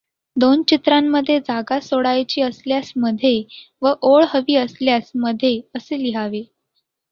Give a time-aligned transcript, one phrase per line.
[0.35, 3.43] दोन चित्रांमध्ये जागा सोडायची असल्यास मध्ये
[3.81, 6.43] व ओळ हवी असल्यास मध्ये असे लिहावे.